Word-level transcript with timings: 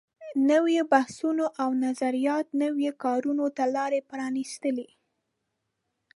نويو 0.49 0.83
بحثونو 0.93 1.45
او 1.61 1.69
نظریاتو 1.85 2.57
نویو 2.61 2.91
کارونو 3.03 3.45
ته 3.57 3.63
لارې 3.75 3.99
پرانیستلې. 4.09 4.87